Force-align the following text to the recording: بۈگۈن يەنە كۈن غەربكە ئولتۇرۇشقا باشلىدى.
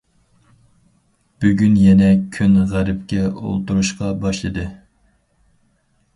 بۈگۈن 1.45 1.75
يەنە 1.81 2.07
كۈن 2.39 2.57
غەربكە 2.73 3.27
ئولتۇرۇشقا 3.29 4.11
باشلىدى. 4.27 4.69